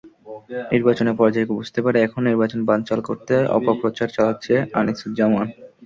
নির্বাচনে 0.71 1.11
পরাজয় 1.19 1.47
বুঝতে 1.51 1.79
পেরে 1.83 1.97
এখন 2.01 2.21
নির্বাচন 2.29 2.59
বানচাল 2.69 2.99
করতে 3.09 3.33
অপপ্রচার 3.57 4.07
চালাচ্ছে 4.15 4.53
আনিছুজ্জামান। 4.79 5.47